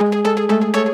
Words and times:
Música 0.00 0.89